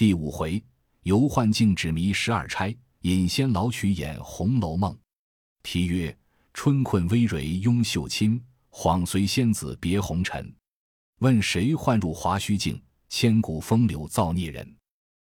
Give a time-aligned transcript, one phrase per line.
[0.00, 0.64] 第五回，
[1.02, 4.90] 游幻境只迷十二钗，引仙老曲演《红楼梦》。
[5.62, 6.16] 题曰：
[6.54, 10.50] 春困微蕊拥秀亲，恍随仙子别红尘。
[11.18, 12.82] 问谁唤入华胥境？
[13.10, 14.74] 千古风流造孽人。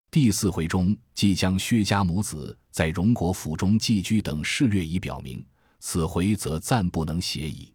[0.09, 5.45] 第四回中，即将薛家母子在荣国府中寄居等事略已表明，
[5.81, 7.73] 此回则暂不能写矣。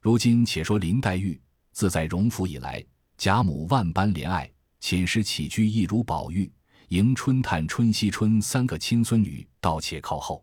[0.00, 1.38] 如今且说林黛玉，
[1.72, 2.82] 自在荣府以来，
[3.18, 4.50] 贾母万般怜爱。
[4.80, 6.50] 寝室起居亦如宝玉，
[6.88, 10.42] 迎春、探春、惜春三个亲孙女倒且靠后，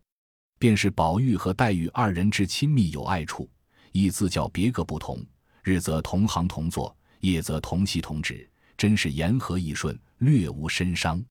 [0.59, 3.49] 便是宝玉和黛玉二人之亲密有爱处，
[3.91, 5.25] 亦自较别个不同。
[5.63, 11.21] 日则同行同坐，夜则同席同止，真是言和意顺，略无深伤。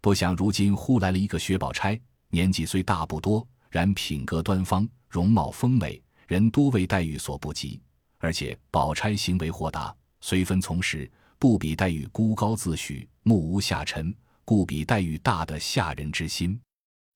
[0.00, 1.98] 不想如今忽来了一个薛宝钗，
[2.28, 7.80] 年纪虽大不多，然品格端方，容貌丰美，人多为黛玉所不及。
[8.18, 11.10] 而且宝钗行为豁达，虽分从时。
[11.42, 14.14] 不比黛玉孤高自许，目无下尘，
[14.44, 16.56] 故比黛玉大的吓人之心。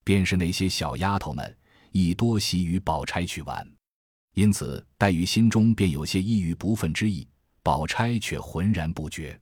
[0.02, 1.56] 便是那些小丫头们，
[1.92, 3.64] 亦多喜与宝钗去玩，
[4.34, 7.24] 因此黛玉心中便有些抑郁不忿之意，
[7.62, 9.38] 宝钗却浑然不觉。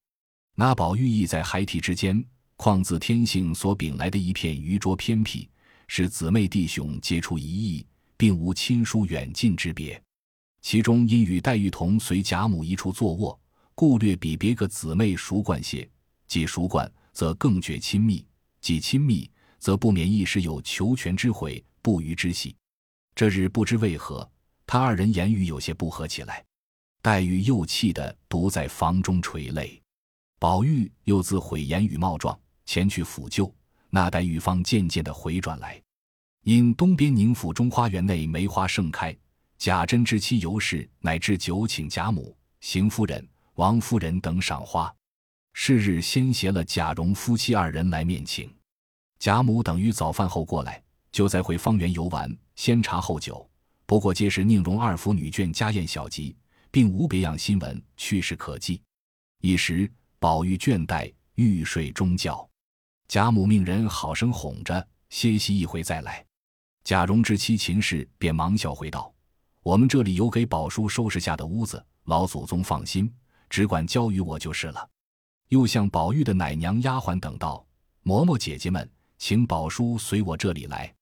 [0.55, 2.23] 那宝玉亦在孩提之间，
[2.57, 5.49] 况自天性所禀来的一片愚拙偏僻，
[5.89, 7.87] 使姊妹弟兄皆出一意，
[8.19, 9.99] 并无亲疏远近之别。
[10.61, 13.41] 其中因与黛玉同随贾母一处坐卧。
[13.75, 15.89] 故略比别个姊妹熟惯些，
[16.29, 18.25] 既熟惯，则更觉亲密；
[18.61, 22.55] 既亲密，则不免一时有求全之悔、不虞之喜。
[23.17, 24.29] 这日不知为何，
[24.65, 26.45] 他二人言语有些不合起来。
[27.03, 29.83] 黛玉又气得独在房中垂泪，
[30.39, 33.53] 宝玉又自悔言语冒撞，前去抚救。
[33.91, 35.81] 那黛玉方渐渐的回转来，
[36.45, 39.17] 因东边宁府中花园内梅花盛开，
[39.59, 43.29] 贾珍之妻尤氏乃至酒请贾母、邢夫人。
[43.55, 44.93] 王夫人等赏花，
[45.53, 48.53] 是日先携了贾蓉夫妻二人来面请。
[49.21, 53.49] 贾母等于早饭后过来，就在回芳园游玩，先茶后酒。
[53.87, 56.37] 不过皆是宁荣二府女眷家宴小集，
[56.73, 58.83] 并无别样新闻趣事可记。
[59.41, 59.89] 一时
[60.19, 62.49] 宝玉倦怠，欲睡中觉。
[63.07, 66.27] 贾母命人好生哄着，歇息一回再来。
[66.83, 69.15] 贾蓉之妻秦氏便忙笑回道
[69.63, 73.09] ：“我们这里有给宝叔收拾下的屋子，老祖宗放心。”
[73.55, 74.91] 只管交与我就是了。
[75.51, 77.65] 又向宝玉的奶娘、丫鬟等道
[78.03, 80.93] ：“嬷嬷姐姐们，请宝叔随我这里来。”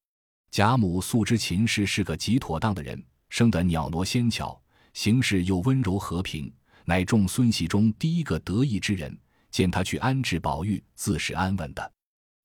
[0.53, 4.61] 贾母素知秦氏是个极妥当的人，生得袅娜纤巧，
[4.93, 6.53] 行事又温柔和平，
[6.85, 9.19] 乃众孙媳中第一个得意之人。
[9.51, 11.93] 见他去安置宝玉，自是安稳的。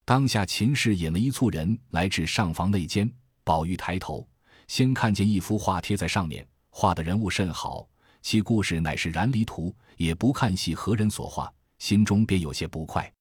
[0.05, 3.11] 当下秦氏引了一簇人来至上房内间，
[3.43, 4.25] 宝玉抬头，
[4.69, 7.85] 先看见一幅画贴在上面，画的人物甚好。
[8.21, 13.11] 其故事乃是燃离图，也不看系何人所画，心中便有些不快。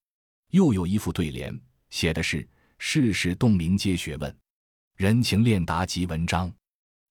[0.51, 1.59] 又有一副对联，
[1.91, 2.49] 写的是
[2.79, 4.37] “世事洞明皆学问，
[4.97, 6.53] 人情练达即文章”。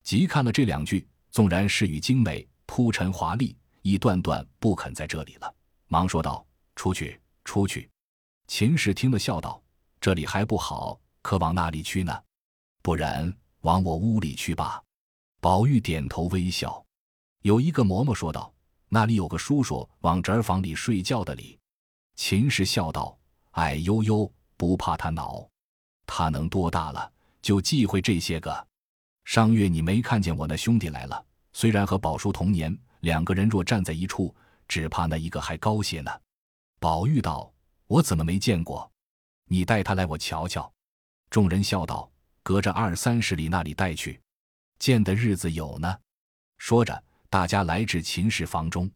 [0.03, 5.53] 即看了这两句，纵然诗语精美、铺陈华丽，亦断断不肯在这里了，
[5.87, 6.45] 忙说道
[6.75, 7.89] ：“出去，出去。”
[8.47, 9.61] 秦氏听了，笑道
[9.99, 12.15] ：“这里还不好，可往那里去呢？
[12.83, 14.83] 不然往我屋里去吧。”
[15.41, 16.84] 宝玉点头微笑。
[17.45, 18.51] 有一个嬷嬷说道
[18.89, 21.55] ：“那里有个叔叔往侄儿房里睡觉的哩。”
[22.17, 23.15] 秦氏笑道
[23.53, 25.47] ：“哎呦呦，不怕他恼，
[26.07, 27.13] 他能多大了，
[27.43, 28.67] 就忌讳这些个。
[29.25, 31.23] 上月你没看见我那兄弟来了？
[31.53, 34.35] 虽然和宝叔同年，两个人若站在一处，
[34.67, 36.09] 只怕那一个还高些呢。”
[36.81, 37.53] 宝玉道
[37.85, 38.91] ：“我怎么没见过？
[39.49, 40.73] 你带他来，我瞧瞧。”
[41.29, 44.19] 众人笑道：“隔着二三十里那里带去？
[44.79, 45.99] 见的日子有呢。”
[46.57, 47.04] 说着。
[47.35, 48.89] 大家来至秦氏房中，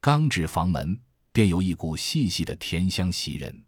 [0.00, 0.98] 刚至房门，
[1.32, 3.62] 便有一股细细的甜香袭人。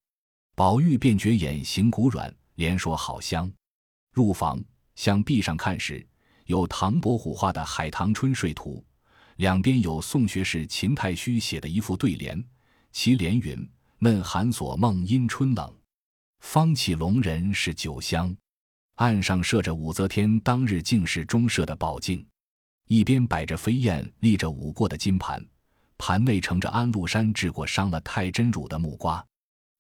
[0.55, 3.53] 宝玉便觉眼形骨软，连说好香。
[4.15, 4.59] 入房
[4.95, 6.03] 向壁上看时，
[6.47, 8.83] 有唐伯虎画的《海棠春睡图》，
[9.37, 12.43] 两边有宋学士秦太虚写的一副对联，
[12.93, 15.71] 其联云：“嫩寒锁梦因春冷，
[16.41, 18.35] 方起龙人是酒香。”
[18.97, 22.27] 案上设着武则天当日进士中设的宝镜。
[22.87, 25.45] 一边摆着飞燕立着舞过的金盘，
[25.99, 29.25] 盘内盛着安禄山治过伤了太真乳的木瓜，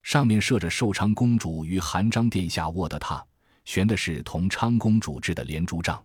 [0.03, 3.23] 上面设着寿昌公主与韩章殿下卧的榻，
[3.65, 6.05] 悬的是同昌公主制的连珠帐。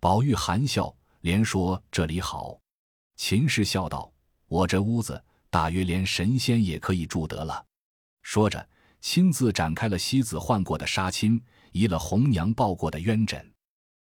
[0.00, 2.58] 宝玉含笑连说：“这里好。”
[3.16, 4.12] 秦氏笑道
[4.48, 7.64] ：“我这屋子大约连神仙也可以住得了。”
[8.22, 8.68] 说着，
[9.00, 11.40] 亲自展开了西子换过的纱巾，
[11.70, 13.51] 移了红娘抱过的鸳枕。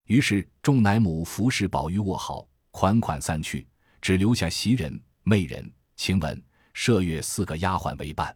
[0.07, 3.67] 于是众奶母服侍宝玉卧好，款款散去，
[4.01, 6.41] 只留下袭人、媚人、晴雯、
[6.73, 8.35] 麝月四个丫鬟为伴。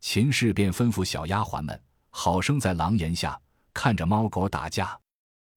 [0.00, 1.78] 秦氏便吩咐小丫鬟们，
[2.10, 3.38] 好生在廊檐下
[3.74, 4.98] 看着猫狗打架。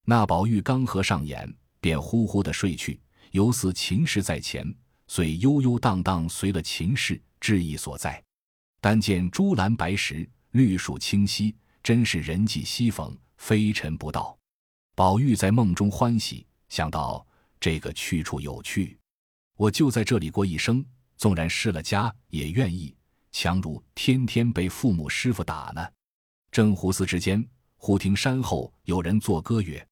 [0.04, 3.00] 那宝玉刚合上眼，便呼呼的睡去，
[3.30, 4.62] 犹似秦氏在前，
[5.08, 8.22] 遂悠悠荡荡随了秦氏至意所在。
[8.80, 14.35] 但见朱蓝白石，绿树清溪，真是人迹稀逢，非尘不到。
[14.96, 17.24] 宝玉在梦中欢喜，想到
[17.60, 18.98] 这个去处有趣，
[19.58, 20.82] 我就在这里过一生，
[21.18, 22.96] 纵然失了家也愿意。
[23.30, 25.86] 强如天天被父母师傅打呢。
[26.50, 27.46] 正胡思之间，
[27.76, 29.86] 忽听山后有人作歌曰：“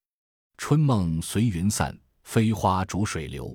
[0.56, 3.54] 春梦随云散，飞花逐水流。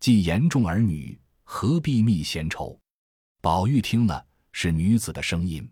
[0.00, 2.80] 既言重儿女，何必觅闲愁？”
[3.42, 5.70] 宝玉听了，是女子的声音。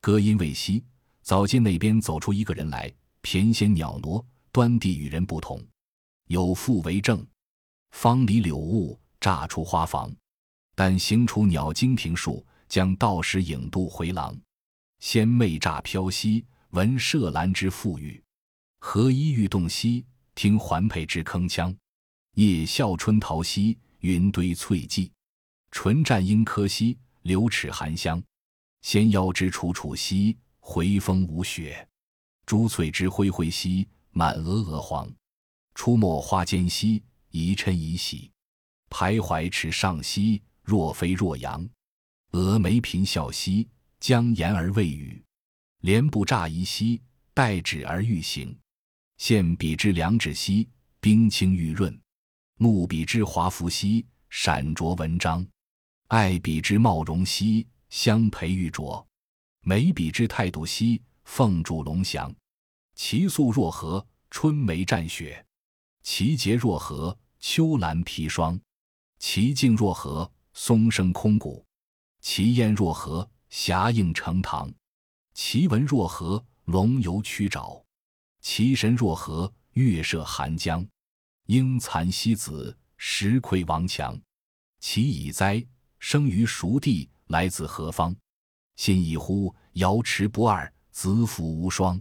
[0.00, 0.84] 歌音未息，
[1.22, 5.64] 早见那边走出一个人来，翩跹袅娜，端地与人不同。
[6.26, 7.26] 有妇为证：
[7.90, 10.14] 方里柳雾，乍出花房，
[10.74, 12.44] 但行出鸟惊庭树。
[12.68, 14.38] 将道士影渡回廊，
[14.98, 18.22] 仙媚乍飘兮，闻麝兰之馥郁；
[18.78, 20.04] 何衣欲动兮，
[20.34, 21.74] 听环佩之铿锵。
[22.34, 25.10] 夜笑春桃兮，云堆翠髻；
[25.70, 28.22] 唇绽樱柯兮，流齿含香。
[28.82, 31.72] 仙腰之楚楚兮，回风无雪；
[32.44, 35.10] 珠翠之辉辉兮，满额鹅黄。
[35.74, 38.30] 出没花间兮，宜嗔宜喜；
[38.90, 41.68] 徘徊池上兮，若飞若扬。
[42.32, 43.68] 峨眉颦笑兮，
[44.00, 45.22] 将言而未语；
[45.82, 47.00] 莲步乍移兮，
[47.32, 48.58] 待止而欲行。
[49.18, 50.68] 现彼之良指兮，
[51.00, 51.92] 冰清玉润；
[52.56, 55.46] 目彼之华服兮，闪着文章；
[56.08, 59.06] 爱彼之貌容兮，相陪玉琢；
[59.62, 62.34] 眉笔之态度兮，凤主龙翔。
[63.00, 64.04] 其素若何？
[64.28, 65.44] 春梅绽雪；
[66.02, 67.16] 其洁若何？
[67.38, 68.58] 秋兰披霜；
[69.20, 70.28] 其静若何？
[70.52, 71.64] 松声空谷。
[72.20, 73.30] 其艳若何？
[73.50, 74.68] 霞映成堂；
[75.32, 76.44] 其文若何？
[76.64, 77.84] 龙游曲沼；
[78.40, 79.50] 其神若何？
[79.74, 80.84] 月射寒江。
[81.46, 84.20] 鹰蚕西子，石窥王强。
[84.80, 85.64] 其已哉？
[86.00, 88.14] 生于熟地，来自何方？
[88.74, 89.54] 信已乎？
[89.74, 91.98] 瑶池不二，子府无双。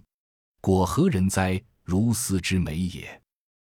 [0.61, 1.61] 果何人哉？
[1.83, 3.21] 如斯之美也。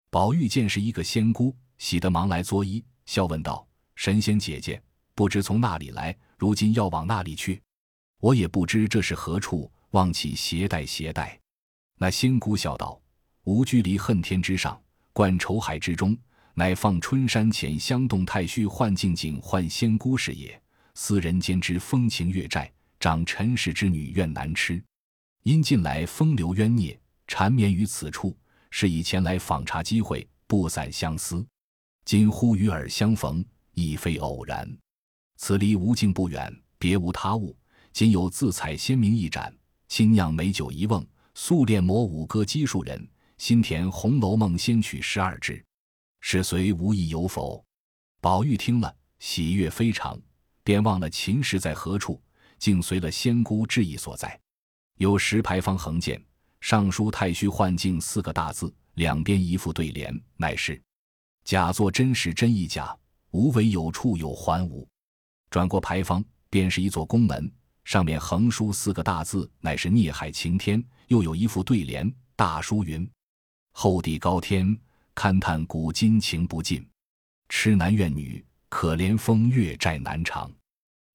[0.09, 4.81] 宝玉见是一个仙姑，喜得忙来作揖，笑问道：“神仙姐姐，
[5.13, 7.61] 不知从那里来？”如今要往那里去？
[8.19, 11.37] 我也不知这是何处，望其携带携带。
[11.97, 13.01] 那仙姑笑道
[13.43, 16.17] ：“吾居离恨天之上，观愁海之中，
[16.53, 20.61] 乃放春山前香动太虚幻境境幻仙姑是也。
[20.93, 22.71] 思人间之风情月债，
[23.01, 24.81] 长尘世之女怨难痴。
[25.45, 28.35] 因近来风流冤孽，缠绵于此处，
[28.71, 31.45] 是以前来访查机会，不散相思。
[32.03, 33.45] 今忽与尔相逢，
[33.75, 34.67] 亦非偶然。”
[35.37, 37.55] 此离无境不远，别无他物，
[37.93, 39.55] 仅有自采鲜茗一盏，
[39.87, 41.05] 清酿美酒一瓮，
[41.35, 43.07] 素练磨五歌姬数人，
[43.37, 45.63] 新填《红楼梦》仙曲十二支，
[46.21, 47.63] 是随无意有否？
[48.19, 50.19] 宝玉听了，喜悦非常，
[50.63, 52.19] 便忘了秦氏在何处，
[52.57, 54.39] 竟随了仙姑至意所在。
[54.97, 56.23] 有石牌坊横见，
[56.61, 60.81] 上书“太虚幻境”四个大字，两边一副对联，乃是
[61.43, 62.97] “假作真实真亦假，
[63.31, 64.87] 无为有处有还无”。
[65.51, 67.51] 转过牌坊，便是一座宫门，
[67.83, 70.83] 上面横书四个大字，乃是“孽海晴天”。
[71.07, 73.07] 又有一副对联，大书云
[73.73, 74.75] ：“厚地高天，
[75.13, 76.81] 勘探古今情不尽；
[77.49, 80.49] 痴男怨女，可怜风月债难偿。”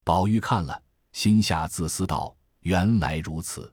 [0.04, 0.80] 宝玉看了，
[1.12, 3.72] 心下自私道：“原来如此，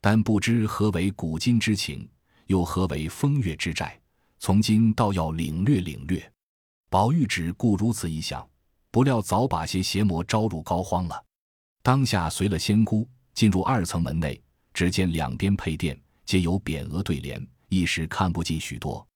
[0.00, 2.08] 但不知何为古今之情，
[2.46, 4.00] 又何为风月之债？
[4.38, 6.32] 从今倒要领略领略。”
[6.90, 8.48] 宝玉只顾如此一想。
[8.90, 11.24] 不料早把些邪魔招入膏肓了，
[11.82, 14.42] 当下随了仙姑进入二层门内，
[14.72, 19.06] 只见两边配殿皆有匾额对联，一时看不进许多，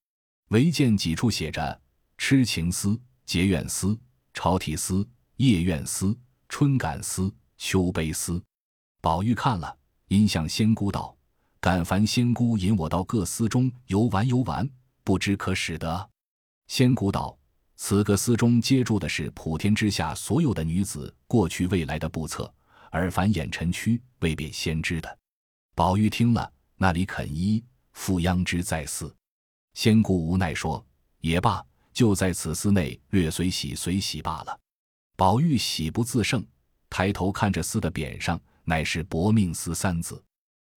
[0.48, 1.80] 唯见几处写着
[2.18, 3.98] “痴情思”“结怨思
[4.34, 6.16] ”“朝啼思”“夜怨思
[6.50, 8.40] ”“春感思”“秋悲思”。
[9.02, 11.14] 宝玉看了，因向仙姑道
[11.60, 14.66] ：“敢烦仙姑引我到各司中游玩游玩，
[15.02, 16.08] 不知可使得？”
[16.68, 17.36] 仙姑道。
[17.74, 22.48] 此个司中接住的是普天之下所有的女子过去未来的不测，
[22.92, 25.18] 而凡眼尘区未便先知的。
[25.74, 29.12] 宝玉听了，那里肯依，复央之在寺。
[29.74, 30.84] 仙姑无奈说
[31.22, 31.60] ：“也罢，
[31.92, 34.56] 就在此司内略随喜随喜罢了。”
[35.16, 36.46] 宝玉喜不自胜，
[36.88, 40.22] 抬头看着司的匾上，乃是“薄命司”三字，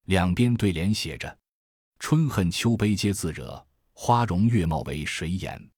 [0.05, 1.37] 两边对联写着
[1.99, 5.69] ：“春恨秋悲皆自惹，花容月貌为谁言？”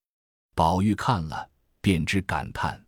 [0.55, 1.49] 宝玉看了，
[1.81, 2.83] 便知感叹。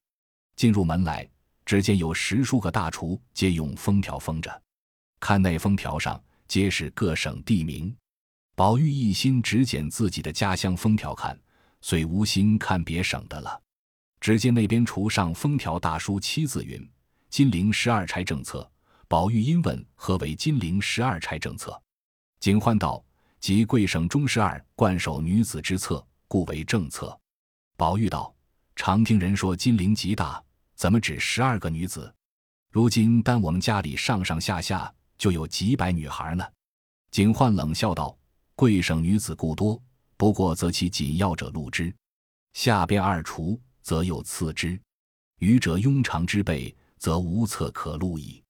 [0.56, 1.30] 进入门来，
[1.66, 4.62] 只见有十数个大厨，皆用封条封着。
[5.20, 7.96] 看那封条上，皆是各省地名。
[8.56, 11.40] 宝玉一心只捡自己的家乡封条看，
[11.82, 13.62] 遂无心看别省的了。
[14.20, 16.90] 只见那边厨上封条大书七字云
[17.30, 18.70] ：“金陵十二钗政策。”
[19.10, 21.82] 宝玉因问何为金陵十二钗政策，
[22.40, 23.04] 警幻道
[23.42, 27.20] ：“即贵省中十二冠守女子之策，故为政策。”
[27.76, 28.32] 宝玉道
[28.78, 30.40] ：“常听人说金陵极大，
[30.76, 32.14] 怎么只十二个女子？
[32.70, 36.46] 如今单我们家里上上下下就有几百女孩呢。”
[37.10, 38.16] 警幻冷笑道。
[38.54, 39.82] 贵省女子故多，
[40.18, 41.92] 不过则其紧要者录之，
[42.54, 44.80] 下边二厨则又次之，
[45.40, 48.44] 余者庸常之辈，则无策可录矣。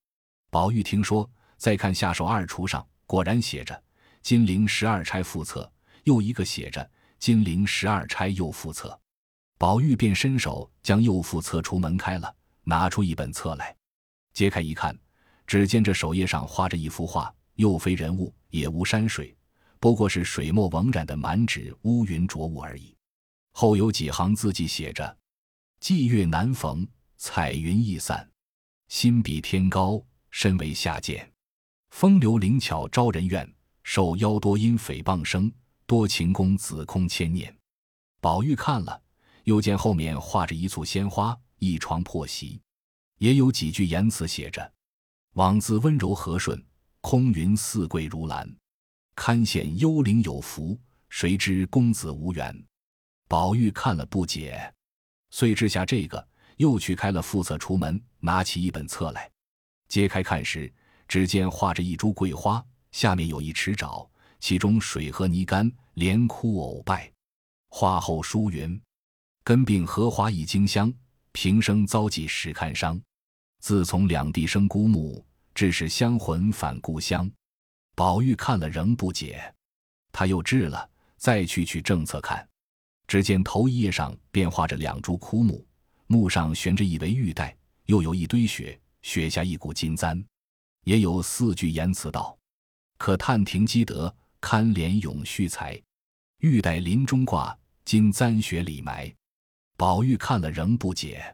[0.51, 3.84] 宝玉听说，再看下手二厨上，果然写着
[4.24, 5.72] “金陵十二钗副册”，
[6.06, 6.89] 又一个写着
[7.20, 9.00] “金陵十二钗又副册”。
[9.60, 13.75] 宝玉便伸手将右副册橱门开了，拿出一本册来，
[14.34, 14.98] 揭开一看，
[15.46, 19.36] 只见这首页上画着一幅画，又非人物，也无山水。
[19.79, 22.96] 不过是水墨蒙染的满纸乌云浊雾而已。
[23.51, 25.15] 后有几行字迹写着
[25.79, 26.88] ：“霁月难逢，
[27.18, 28.27] 彩云易散，
[28.88, 31.31] 心比天高，身为下贱。
[31.91, 33.51] 风流灵巧招人怨，
[33.83, 35.51] 受邀多因诽谤生，
[35.86, 37.55] 多情公子空千念。”
[38.21, 39.01] 宝玉看了，
[39.45, 42.62] 又见后面画着一簇鲜花，一床破席，
[43.17, 44.71] 也有几句言辞写着
[45.33, 46.63] ：“枉自温柔和顺，
[47.01, 48.48] 空云似桂如兰。”
[49.15, 52.65] 堪羡幽灵有福，谁知公子无缘。
[53.27, 54.74] 宝玉看了不解，
[55.31, 59.29] 遂掷下这个，又去开了副册出门，拿起一本册来，
[59.89, 60.72] 揭开看时，
[61.08, 64.08] 只见画着一株桂花，下面有一池沼，
[64.39, 67.12] 其中水和泥干，连枯藕败。
[67.69, 68.79] 画后书云
[69.43, 70.93] ：“根病荷花一经香，
[71.31, 73.01] 平生遭际始看伤。
[73.60, 77.29] 自从两地生孤木，致使香魂返故乡。”
[77.96, 79.53] 宝玉看了仍不解，
[80.12, 82.48] 他又掷了，再去取政策看，
[83.08, 85.65] 只见头一页上便画着两株枯木，
[86.08, 90.24] 木上悬着一围玉带，又有一堆雪，雪下一股金簪，
[90.84, 92.38] 也有四句言辞道
[92.98, 95.82] ：“可叹庭积德，堪怜永续财。
[96.39, 99.13] 玉带林中挂，金簪雪里埋。”
[99.77, 101.34] 宝玉看了仍不解，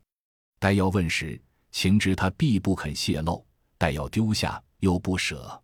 [0.59, 1.41] 待要问时，
[1.71, 3.43] 情知他必不肯泄露，
[3.77, 5.63] 待要丢下又不舍。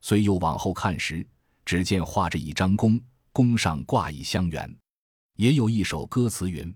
[0.00, 1.24] 遂又往后看时，
[1.64, 3.00] 只见画着一张弓，
[3.32, 4.76] 弓上挂一香橼，
[5.36, 6.74] 也有一首歌词云：“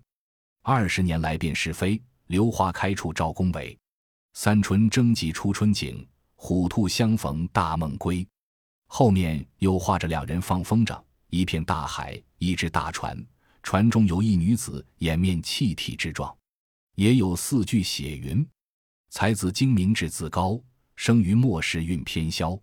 [0.62, 3.76] 二十年来辨是非，榴花开处照宫闱。
[4.32, 6.06] 三春争及初春景，
[6.36, 8.26] 虎兔相逢大梦归。”
[8.86, 13.16] 后面又画着两人放风筝，一片大海，一只大船，
[13.62, 16.36] 船中有一女子，掩面泣涕之状。
[16.96, 18.44] 也有四句写云
[19.10, 20.60] ：“才子精明志自高，
[20.96, 22.60] 生于末世运偏消。”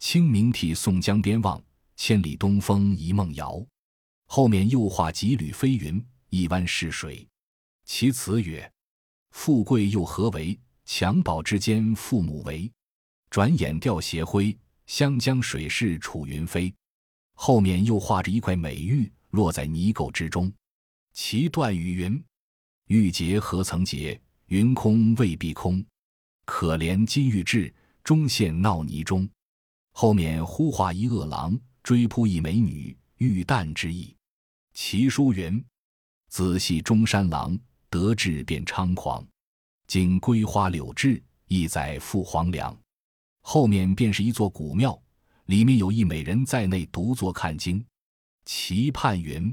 [0.00, 1.62] 清明涕送江边望，
[1.94, 3.64] 千里东风一梦遥。
[4.26, 7.26] 后面又画几缕飞云，一湾逝水。
[7.84, 8.72] 其词曰
[9.30, 10.58] ：“富贵又何为？
[10.90, 12.68] 襁褓之间父母为。
[13.30, 16.74] 转眼掉斜晖，湘江水逝楚云飞。”
[17.34, 20.52] 后面又画着一块美玉，落在泥垢之中。
[21.12, 22.20] 其断语云
[22.90, 24.20] ：“玉洁何曾洁？
[24.46, 25.82] 云空未必空。
[26.44, 29.30] 可怜金玉质，终陷闹泥中。”
[29.94, 34.12] 后面呼画一恶狼，追扑一美女，欲啖之意。
[34.74, 35.64] 其书云
[36.28, 37.56] ：“仔细中山狼，
[37.88, 39.24] 得志便猖狂。
[39.90, 42.78] 今归花柳枝，意在赴黄粱。”
[43.42, 44.96] 后面便是一座古庙，
[45.46, 47.84] 里面有一美人在内独坐看经。
[48.44, 49.52] 其判云：“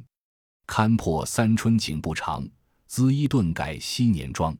[0.68, 2.48] 堪破三春景不长，
[2.86, 4.56] 滋衣顿改昔年妆。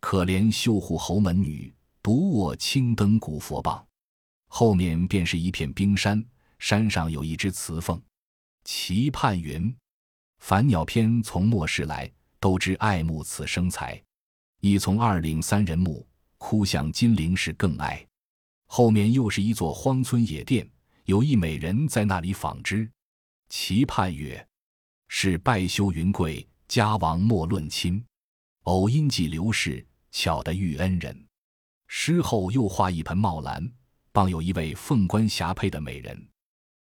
[0.00, 1.70] 可怜绣户侯门女，
[2.02, 3.86] 独卧青灯古佛傍。”
[4.48, 6.24] 后面便是一片冰山，
[6.58, 8.00] 山上有一只雌凤。
[8.64, 9.76] 其判云
[10.40, 14.02] ：“凡鸟偏从末世来，都知爱慕此生才。
[14.60, 16.06] 亦从二岭三人墓，
[16.38, 18.06] 哭向金陵时更哀。”
[18.66, 20.70] 后面又是一座荒村野店，
[21.04, 22.88] 有一美人在那里纺织。
[23.48, 24.46] 其盼曰
[25.08, 28.04] ：“是拜休云贵，家亡莫论亲。
[28.62, 31.26] 偶因寄刘氏，巧得遇恩人。”
[31.88, 33.68] 诗后又画一盆茂兰。
[34.12, 36.28] 傍有一位凤冠霞帔的美人，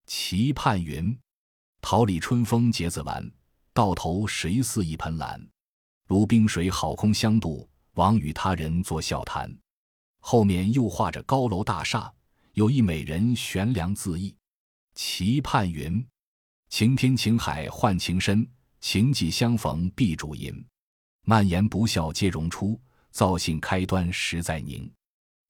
[0.08, 1.16] 其盼云
[1.80, 3.32] ：“桃李春风结子完，
[3.72, 5.48] 到头谁似一盆兰？
[6.08, 7.69] 如冰水好空相度，
[8.00, 9.54] 枉与他人作笑谈。”
[10.22, 12.12] 后面又画着高楼大厦，
[12.54, 14.34] 有一美人悬梁自缢。
[14.96, 16.06] 其判云
[16.70, 18.48] ：“晴天晴海换情深，
[18.82, 20.66] 情既相逢必主吟。
[21.26, 22.80] 蔓延不笑皆荣出，
[23.12, 24.92] 造性开端实在宁。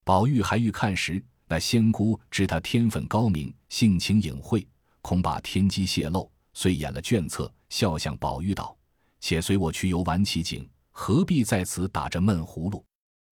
[0.04, 4.68] 宝玉还欲看时，那仙姑知他天分高明，性情隐晦，
[5.02, 8.78] 恐把天机泄露，遂掩了卷册，笑向宝玉道
[9.20, 12.84] ：“且随我去游玩奇景，何必在此打着闷葫芦？”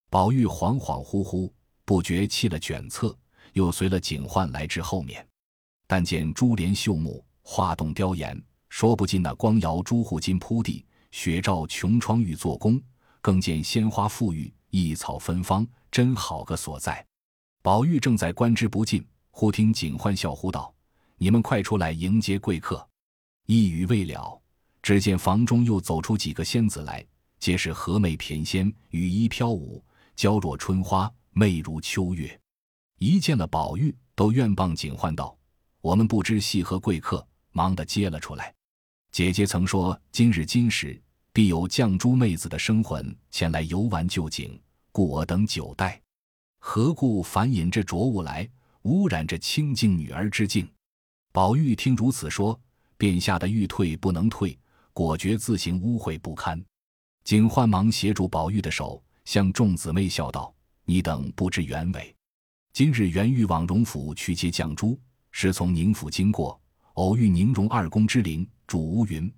[0.09, 1.51] 宝玉恍恍惚惚，
[1.83, 3.17] 不觉弃了卷册，
[3.53, 5.27] 又随了警幻来至后面。
[5.85, 12.81] 但见珠帘绣幕，画栋雕檐，说不尽那光摇朱户金铺地，雪照琼窗玉做工，
[13.21, 15.67] 更见鲜花馥郁，异草芬芳。
[15.89, 17.03] 真好个所在！
[17.63, 20.71] 宝玉正在观之不尽，忽听警幻笑呼道
[21.17, 22.87] ：“你们快出来迎接贵客！”
[23.47, 24.39] 一语未了，
[24.81, 27.03] 只见房中又走出几个仙子来，
[27.39, 29.83] 皆是和媚翩跹，羽衣飘舞，
[30.15, 32.39] 娇若春花，媚如秋月。
[32.97, 35.37] 一见了宝玉，都愿傍警幻道
[35.81, 38.53] ：“我们不知系何贵客，忙的接了出来。
[39.11, 40.99] 姐姐曾说，今日今时
[41.31, 44.59] 必有绛珠妹子的生魂前来游玩旧景。”
[44.91, 46.01] 故我等久待，
[46.57, 48.49] 何故反引这浊物来，
[48.81, 50.67] 污染这清净女儿之境？
[51.31, 52.59] 宝玉听如此说，
[52.97, 54.57] 便吓得欲退不能退，
[54.93, 56.59] 果觉自行污秽不堪。
[57.27, 60.55] 景焕忙协助宝玉的手，向众姊妹笑道
[60.87, 62.15] ：“你等不知原委。
[62.71, 64.97] 今日原欲往荣府去接绛珠，
[65.31, 66.57] 是从宁府经过，
[66.93, 69.29] 偶遇宁荣二公之灵，主乌云：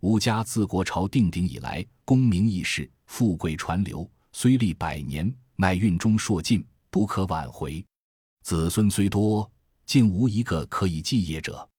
[0.00, 7.86] 吴家自国朝定鼎以来，功名易世，富贵传流。”虽历百年，乃运中硕尽，不可挽回。
[8.42, 9.48] 子孙虽多，
[9.84, 11.70] 竟无一个可以继业者，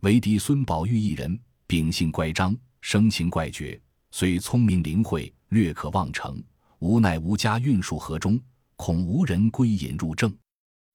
[0.00, 3.78] 唯嫡孙宝玉一人，秉性乖张，生情怪绝，
[4.12, 6.42] 虽聪明灵慧，略可望成。
[6.80, 8.40] 无奈吴家运数河中，
[8.74, 10.34] 恐无人归隐入正。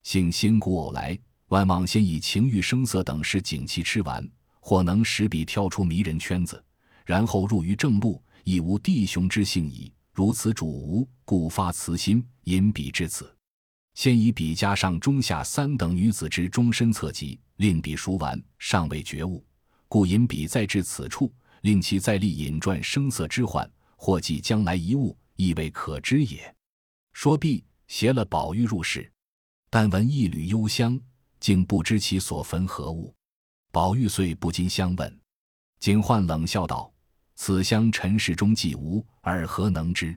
[0.03, 1.17] 幸仙姑偶来，
[1.48, 4.27] 万望先以情欲声色等事景气吃完，
[4.60, 6.62] 或能使彼跳出迷人圈子，
[7.05, 9.91] 然后入于正路，亦无弟兄之幸矣。
[10.12, 13.34] 如此主无，故发慈心，引彼至此。
[13.93, 19.43] 先以笔加上中下三等女子之终身侧籍，令彼书完，尚未觉悟，
[19.88, 21.31] 故引彼再至此处，
[21.65, 26.55] 令其再立引传声色之患，或即将来一物，亦未可知也。
[27.11, 29.11] 说毕，携了宝玉入室，
[29.71, 31.01] 但闻一缕幽香，
[31.39, 33.11] 竟不知其所焚何物。
[33.71, 35.19] 宝玉遂不禁相问，
[35.79, 36.93] 景焕冷笑道。
[37.33, 40.15] 此香尘世中既无，尔何能知？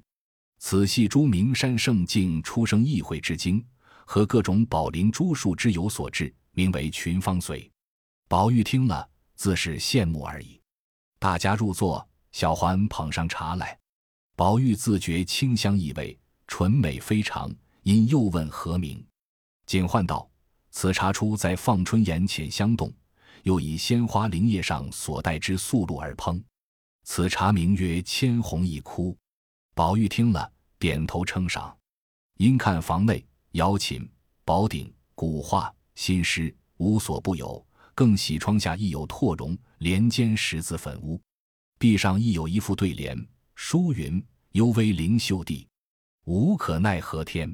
[0.58, 3.64] 此系诸名山圣境出生异会之精，
[4.04, 7.70] 和各种宝林珠树之有所制，名为群芳髓。
[8.28, 10.57] 宝玉听了，自是羡慕而已。
[11.20, 13.76] 大家入座，小环捧上茶来。
[14.36, 17.52] 宝玉自觉清香异味，纯美非常，
[17.82, 19.04] 因又问何名。
[19.66, 20.30] 锦焕道
[20.70, 22.92] ：“此茶出在放春岩浅香洞，
[23.42, 26.40] 又以鲜花灵叶上所带之素露而烹。”
[27.02, 29.16] 此茶名曰千红一枯，
[29.74, 31.76] 宝玉听了，点头称赏。
[32.36, 34.08] 因看房内瑶琴、
[34.44, 37.66] 宝鼎、古画、新诗无所不有，
[37.98, 41.20] 更喜窗下亦有拓绒帘间十字粉屋，
[41.80, 45.66] 壁上亦有一副对联，书云：“幽微灵秀地，
[46.24, 47.52] 无可奈何天。”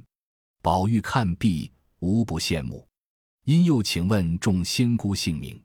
[0.61, 2.87] 宝玉看毕，无不羡慕。
[3.45, 5.59] 因又请问众仙姑姓名，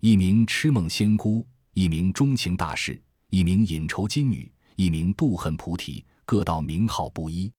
[0.00, 3.02] 一名痴梦仙姑，一名钟情大士。
[3.30, 7.50] 一名隐愁金女，一名妒恨菩提，各道名号不一。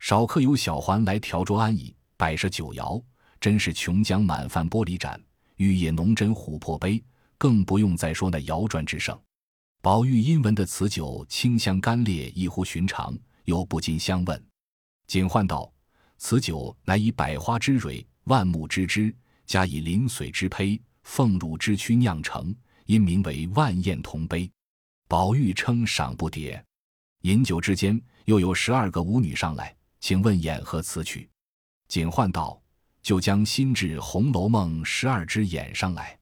[0.00, 3.00] 少客有小环来调桌安椅，摆设酒肴，
[3.40, 5.22] 真是琼浆满饭玻璃盏，
[5.60, 7.04] 玉液浓斟琥珀杯，
[7.36, 9.20] 更不用再说那摇转之盛。
[9.82, 14.42] 宝玉因闻的此酒清香甘冽，异乎寻常，又不禁相问。
[15.06, 15.70] 锦焕道
[16.16, 22.54] ：“此酒乃以百花之蕊、万木之枝，加以灵水之胚、凤乳之躯酿成，
[22.86, 24.50] 因名为万宴同杯。”
[25.08, 26.58] 宝玉称赏不迭，
[27.20, 31.28] 饮酒之间，又有十二个舞女上来，请问演何此曲？
[31.86, 32.58] 锦焕道
[33.02, 36.18] ：“就将新制《红楼梦》十二支演上来。”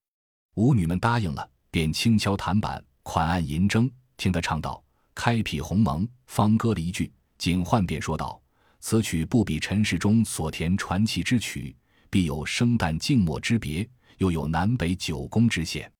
[0.56, 4.82] 舞女们答应了，便轻敲弹板，款按银筝，听他唱道
[5.14, 8.40] ：“开辟鸿蒙。”方歌了一句，景焕便说道
[8.80, 11.76] ：“此曲不比尘世中所填传奇之曲，
[12.10, 13.88] 必有生旦净末之别，
[14.18, 15.90] 又有南北九宫之险。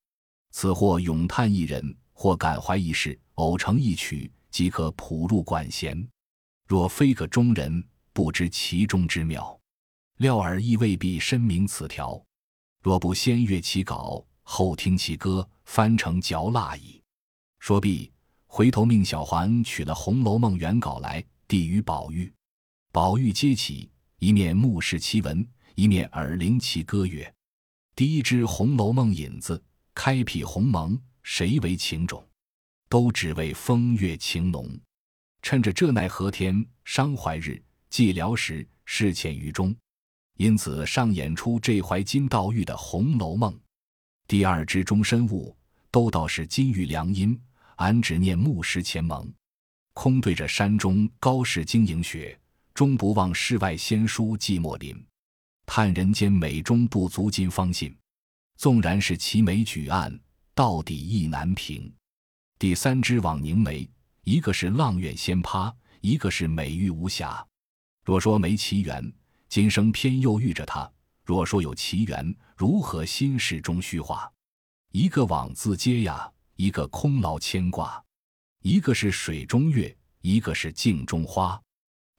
[0.51, 1.83] 此或咏叹一人。”
[2.21, 6.05] 或感怀一事，偶成一曲，即可谱入管弦。
[6.67, 9.57] 若非个中人，不知其中之妙。
[10.19, 12.21] 料尔亦未必深明此条。
[12.83, 17.01] 若不先阅其稿，后听其歌，翻成嚼蜡矣。
[17.59, 18.11] 说毕，
[18.45, 22.29] 回头命小环取了《红楼梦》原稿来，递与宝玉。
[22.91, 27.33] 宝玉接起，一面目视其文，一面耳聆其歌曰
[27.95, 32.27] ：“第一支《红楼梦》引子，开辟鸿蒙。”谁为情种，
[32.89, 34.77] 都只为风月情浓。
[35.41, 39.75] 趁着这奈何天，伤怀日，寂寥时，事浅于中，
[40.39, 43.53] 因此上演出这怀金道玉的《红楼梦》。
[44.25, 45.53] 第二支终身物，
[45.91, 47.37] 都道是金玉良姻，
[47.75, 49.29] 俺只念木石前盟。
[49.91, 52.39] 空对着山中高士经营雪，
[52.73, 55.05] 终不忘世外仙姝寂寞林。
[55.65, 57.93] 叹人间美中不足今方信，
[58.55, 60.17] 纵然是齐眉举案，
[60.55, 61.93] 到底意难平。
[62.57, 63.85] 第三支枉凝眉。
[64.23, 67.45] 一个是阆苑仙葩，一个是美玉无瑕。
[68.05, 69.11] 若说没奇缘，
[69.49, 70.87] 今生偏又遇着他；
[71.25, 74.31] 若说有奇缘，如何心事中虚化？
[74.91, 78.01] 一个枉自嗟呀，一个空劳牵挂。
[78.61, 81.59] 一个是水中月，一个是镜中花。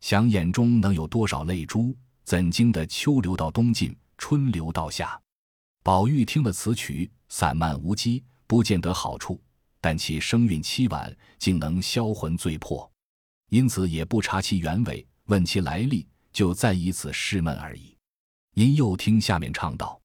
[0.01, 1.97] 想眼中能有多少泪珠？
[2.25, 5.21] 怎经得秋流到冬尽，春流到夏？
[5.85, 9.41] 宝玉听了此曲，散漫无稽，不见得好处。
[9.81, 12.91] 但其声韵凄婉，竟能销魂醉魄，
[13.51, 17.97] 因此也不查其原委，问其来历，就暂以此释闷而已。
[18.55, 20.01] 因又听下面唱道：“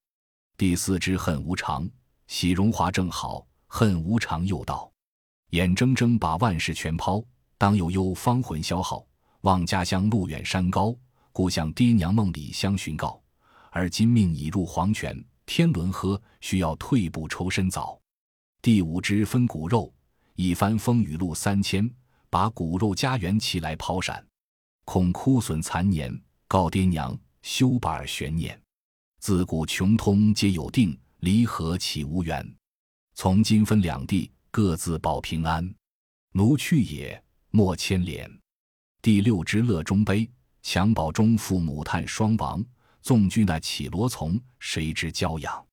[0.57, 1.89] 第四支恨无常，
[2.27, 4.91] 喜荣华正好，恨无常又道，
[5.49, 7.23] 眼睁睁把万事全抛，
[7.57, 9.05] 当有忧方魂消耗，
[9.41, 10.95] 望家乡路远山高，
[11.31, 13.21] 故向爹娘梦里相寻告。
[13.71, 17.99] 而今命已入黄泉，天伦喝，需要退步抽身早。”
[18.61, 19.93] 第五支分骨肉，
[20.35, 21.89] 一番风雨路三千，
[22.29, 24.25] 把骨肉家园起来抛闪，
[24.85, 26.17] 恐枯损残年，
[26.47, 28.59] 告爹娘休把儿悬念。
[29.19, 32.55] 自古穷通皆有定，离合岂无缘？
[33.15, 35.67] 从今分两地，各自保平安。
[36.31, 38.29] 奴去也，莫牵连。
[39.01, 40.29] 第六支乐中悲，
[40.63, 42.63] 襁褓中父母叹双亡，
[43.01, 45.65] 纵居那绮罗丛，谁知娇养？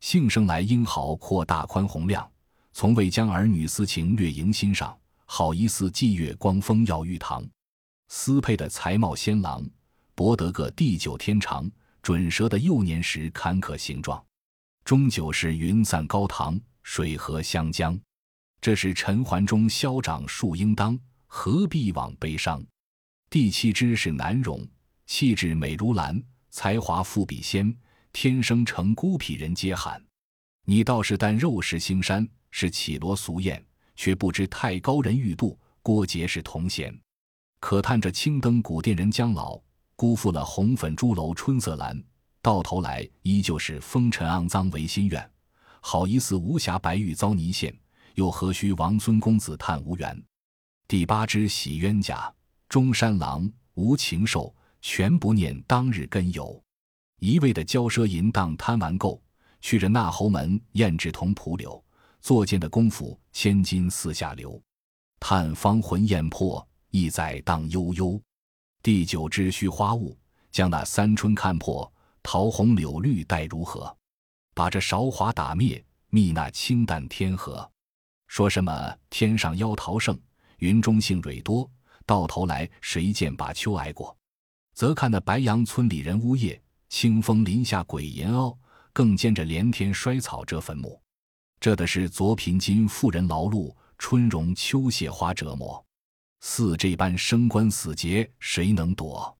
[0.00, 2.30] 幸生来英豪阔大宽宏量，
[2.72, 7.42] 从未将儿女私情略萦心上，好一似霁月光风耀玉堂。
[8.12, 9.64] 斯配的才貌仙郎，
[10.16, 11.70] 博得个地久天长，
[12.02, 14.22] 准蛇的幼年时坎坷形状。
[14.84, 17.98] 终究是云散高堂，水和湘江。
[18.60, 22.60] 这是尘寰中消长树应当，何必枉悲伤？
[23.30, 24.66] 第七支是南容，
[25.06, 26.20] 气质美如兰，
[26.50, 27.74] 才华富比仙。
[28.12, 30.04] 天生成孤僻人皆罕，
[30.64, 36.92] 你倒是但肉食腥膻，是绮罗俗艳，却不知太高人欲度，郭杰是同嫌。
[37.60, 39.60] 可叹这青灯古殿人将老，
[39.94, 42.02] 辜负了红粉朱楼春色阑，
[42.40, 45.30] 到头来依旧是风尘肮脏唯心愿。
[45.82, 47.74] 好一似无瑕白玉遭泥陷，
[48.14, 50.20] 又何须王孙公子叹无缘？
[50.88, 52.32] 第八支喜冤家，
[52.68, 56.60] 中山狼无情兽，全不念当日根由。
[57.20, 59.22] 一味的骄奢淫荡贪玩够，
[59.60, 61.82] 去着那侯门胭脂铜蒲柳，
[62.22, 64.60] 作贱的功夫千金四下流。
[65.20, 68.20] 叹芳魂艳魄，意在荡悠悠。
[68.82, 70.16] 第九支虚花物，
[70.50, 71.90] 将那三春看破，
[72.22, 73.96] 桃红柳绿待如何？
[74.54, 77.70] 把这韶华打灭，觅那清淡天河。
[78.26, 80.18] 说什么天上妖桃盛，
[80.58, 81.68] 云中杏蕊多，
[82.06, 84.16] 到头来谁见把秋挨过？
[84.74, 86.60] 则看那白杨村里人呜咽。
[86.88, 88.58] 清风林下鬼吟嗷，
[88.92, 91.00] 更兼着连天衰草遮坟墓。
[91.60, 95.84] 这的是昨贫今富人劳碌，春荣秋谢花折磨。
[96.40, 99.36] 似这般生关死劫，谁能躲？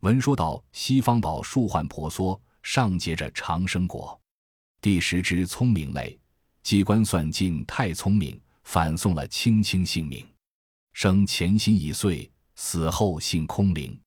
[0.00, 4.18] 闻说道：西方宝树幻婆娑，上结着长生果。
[4.80, 6.18] 第十支聪明类，
[6.62, 10.26] 机关算尽太聪明，反送了卿卿性命。
[10.92, 13.98] 生前心已碎，死后性空灵。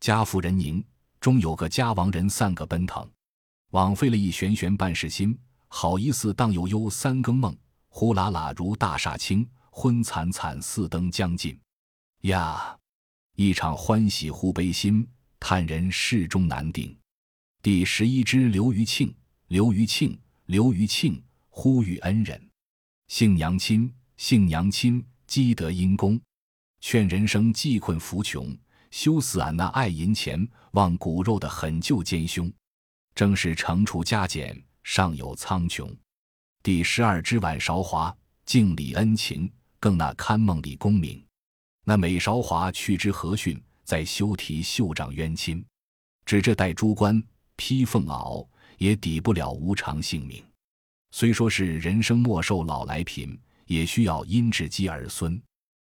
[0.00, 0.84] 家富人宁。
[1.18, 3.04] 终有个家亡人散个奔腾，
[3.70, 5.36] 枉费了一悬悬半世心。
[5.66, 7.56] 好一似荡悠悠三更梦，
[7.88, 11.58] 呼啦啦如大厦倾，昏惨惨四灯将尽。
[12.22, 12.76] 呀，
[13.34, 15.06] 一场欢喜忽悲心，
[15.38, 16.96] 叹人世中难定。
[17.62, 19.14] 第十一支刘余庆，
[19.48, 22.50] 刘余庆，刘余庆，呼吁恩人，
[23.08, 26.20] 姓娘亲，姓娘亲，积德因功，
[26.80, 28.56] 劝人生济困扶穷。
[28.92, 32.50] 休死俺那爱银钱、望骨肉的狠救奸凶，
[33.14, 35.94] 正是惩处加减，尚有苍穹。
[36.62, 41.25] 第十二支晚韶华，敬礼恩情，更那堪梦里功名。
[41.88, 45.64] 那美韶华去之何逊，在休提袖长冤亲。
[46.24, 47.22] 只这戴珠冠，
[47.54, 48.44] 披凤袄，
[48.76, 50.44] 也抵不了无常性命。
[51.12, 55.40] 虽说是人生莫寿老来贫，也需要阴质积儿孙。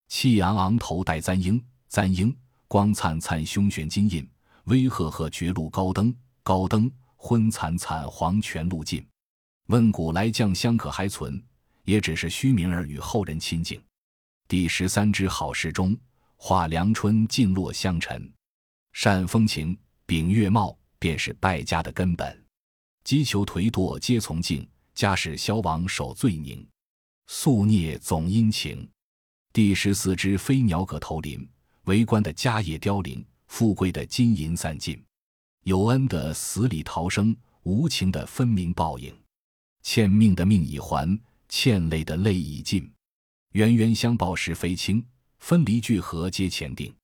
[0.09, 2.35] 气昂昂头戴簪缨，簪缨。
[2.67, 4.27] 光灿灿胸悬金印，
[4.65, 9.07] 威赫赫绝路高登，高登昏惨惨黄泉路尽。
[9.67, 11.39] 问古来将相可还存？
[11.85, 13.79] 也只是虚名儿与后人亲近。
[14.53, 15.97] 第十三支好时中，
[16.37, 18.31] 画梁春尽落香尘。
[18.93, 22.45] 善风情，秉月貌，便是败家的根本。
[23.03, 26.69] 击球颓堕皆从敬，家事消亡守罪宁。
[27.29, 28.87] 宿孽总因情。
[29.55, 31.49] 第十四支飞鸟葛头林，
[31.85, 35.03] 为官的家业凋零，富贵的金银散尽，
[35.63, 39.19] 有恩的死里逃生，无情的分明报应。
[39.83, 42.93] 欠命的命已还，欠泪的泪已尽。
[43.53, 45.05] 冤冤相报是非轻，
[45.39, 46.95] 分离聚合皆前定。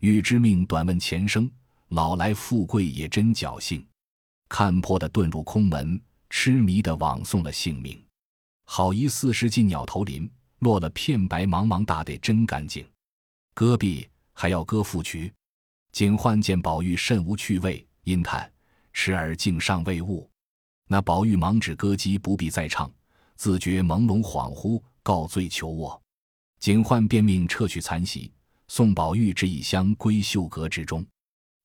[0.00, 1.50] 欲知命短问前生，
[1.88, 3.84] 老来富贵也真侥幸。
[4.48, 8.00] 看破的遁入空门，痴迷的枉送了性命。
[8.64, 10.30] 好一四十进鸟头林，
[10.60, 12.86] 落了片白茫茫大得真干净。
[13.52, 15.32] 戈壁还要割复渠。
[15.90, 18.48] 景焕见宝玉甚无趣味，因叹
[18.92, 20.30] ：“时而竟尚未悟。”
[20.86, 22.88] 那宝玉忙止歌姬，不必再唱，
[23.34, 25.98] 自觉朦胧恍惚，告罪求卧。
[26.60, 28.30] 景焕便命撤去残席，
[28.66, 31.02] 送宝玉之一箱归绣阁之中。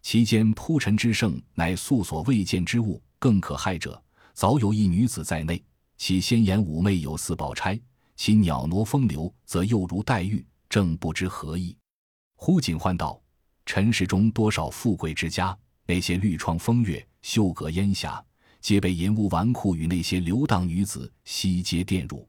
[0.02, 3.04] 其间铺陈之盛，乃素所未见之物。
[3.20, 4.02] 更可骇者，
[4.34, 5.62] 早有一女子在内。
[5.98, 7.78] 其鲜颜妩媚，有似宝钗；
[8.16, 10.46] 其袅娜风流，则又如黛玉。
[10.70, 11.76] 正不知何意。
[12.38, 13.22] 忽景焕道
[13.68, 18.24] ：“尘世中多少富贵之家，那些绿窗风月、秀阁烟霞，
[18.62, 22.26] 皆被淫污纨绔与那些流荡女子悉皆玷辱。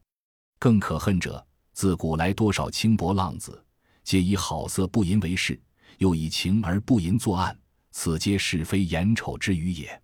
[0.59, 3.63] 更可恨者，自古来多少轻薄浪子，
[4.03, 5.59] 皆以好色不淫为事，
[5.97, 7.57] 又以情而不淫作案。”
[7.97, 10.01] 此皆是非眼丑之余也。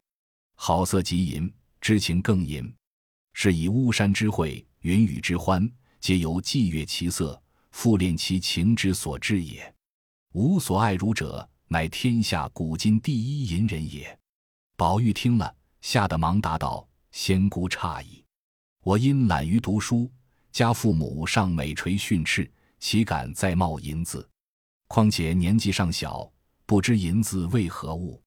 [0.56, 2.74] 好色即淫，知情更淫，
[3.34, 9.76] 是以巫山之会，云雨之欢，皆由伎悦其色，复恋其情之所致也。
[10.32, 14.18] 吾所爱汝者，乃天下古今第一淫人也。
[14.78, 18.24] 宝玉听了，吓得忙答道：“仙姑诧异，
[18.84, 20.10] 我因懒于读书，
[20.52, 24.28] 家父母尚每垂训斥，岂敢再冒淫字？
[24.88, 26.32] 况且年纪尚小。”
[26.64, 28.24] 不知银字为何物？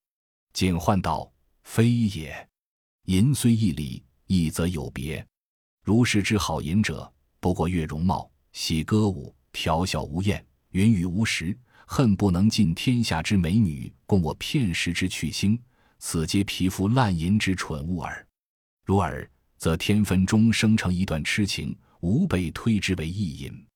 [0.53, 1.33] 景焕道
[1.65, 2.47] ：“非也。
[3.07, 5.27] 银虽一礼，亦则有别。
[5.83, 7.11] 如是之好淫者，
[7.41, 15.59] 不过悦容貌，喜歌舞，调笑无厌，云雨无时，恨不能尽天下之美女，供我片时之去兴。
[15.99, 18.29] 此皆皮肤烂淫之蠢物耳。
[18.85, 23.67] 如尔，则天分中生成一段痴情，吾辈推之为意淫。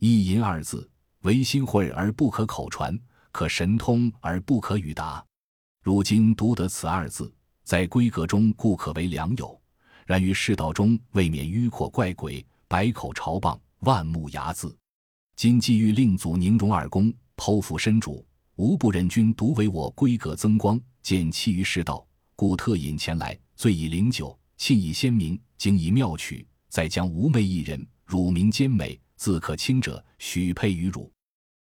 [0.00, 2.98] 意淫二字，唯心会而不可口传。”
[3.30, 5.24] 可神通而不可语达，
[5.84, 9.60] 如今独得此二字，在闺阁中固可为良友，
[10.06, 14.74] 然于世道中未免迂阔怪诡，百口嘲谤，万目睚眦。
[15.36, 31.10] 今既欲令祖宁荣二公，剖腹身主，无不忍君独为我闺阁增光，见弃于世道，故特引前来，醉以灵酒，沁以仙茗，经以妙曲，再将吾妹一人，乳名兼美，自可亲者，许配于汝。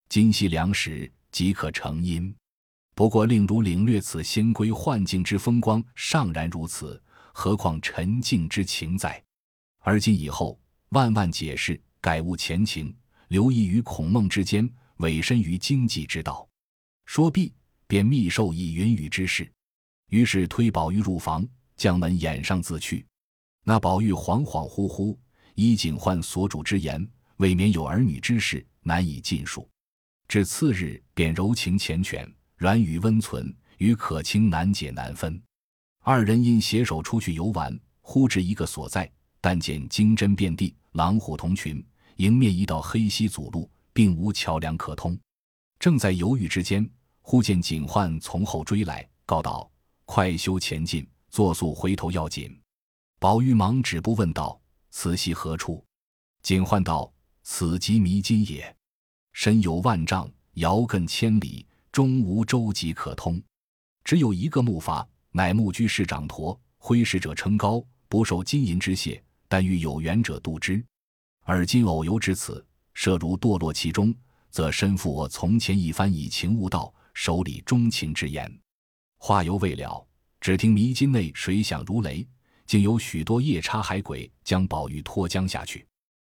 [0.09, 1.11] 今夕良时。
[1.29, 2.33] 即可成因，
[2.95, 6.99] 不过令汝领略此仙闺幻境之风光，尚然如此，
[7.31, 9.21] 何况沉静之情在？
[9.79, 12.95] 而今以后，万万解释，改悟前情，
[13.27, 14.67] 留意于孔孟之间，
[14.97, 16.47] 委身于经济之道。
[17.05, 17.53] 说毕，
[17.85, 19.47] 便密授以云雨之事。
[20.09, 23.05] 于是推宝玉入房，将门掩上自去。
[23.69, 25.13] 那宝玉恍恍惚惚，
[25.55, 29.67] 依景焕所主之言，未免有儿女之事，难以尽述。
[30.29, 32.25] 至次日，便柔情缱绻，
[32.55, 35.37] 软语温存，与可卿难解难分。
[36.01, 45.19] 二人因携手出去游玩，忽至一个所在，但见金针遍地，狼虎同群，迎面一道黑溪阻路，并无桥梁可通。
[45.77, 49.69] 正在犹豫之间，忽见景焕从后追来，告道
[50.07, 52.57] ：“快休前进，作速回头要紧。”
[53.19, 54.59] 宝玉忙止步问道
[54.91, 55.83] ：“此系何处？”
[56.43, 58.75] 景焕道：“此即迷津也。”
[59.33, 63.41] 深有万丈，遥亘千里，终无舟楫可通。
[64.03, 70.83] 只有一个木筏，乃木居士掌舵，挥使者称高，不受金银之谢，但欲有缘者渡之。
[71.43, 74.13] 而今偶游至此，设如堕落其中，
[74.51, 78.59] 则身负我从前一番以情悟道，手里钟情之言。
[79.17, 80.05] 话犹未了，
[80.39, 82.27] 只听迷津内水响如雷，
[82.67, 85.87] 竟有许多夜叉海鬼将宝玉拖江下去，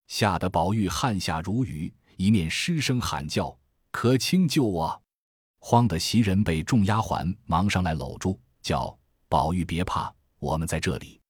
[0.07, 1.93] 吓得宝玉汗下如雨。
[2.17, 3.57] 一面失声喊叫
[3.91, 5.03] ：“可卿救我！”
[5.59, 8.97] 慌得袭人被众丫鬟忙上来搂住，叫
[9.29, 11.21] 宝玉别怕，我们在这里。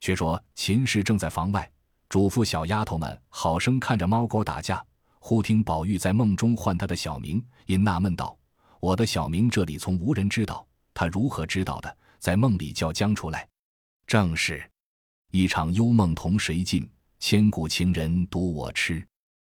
[0.00, 1.68] 却说秦氏正在房外，
[2.08, 4.82] 嘱咐小丫头们好生看着猫狗打架。
[5.18, 8.38] 忽听宝玉在梦中唤他的小名，因纳闷道
[8.80, 13.48] ：“我的小名这里从无人知道，他如何知道的？”在梦里叫将出来，
[14.08, 14.70] 正是
[15.32, 19.06] 一场幽梦同谁尽，千古情人独我痴。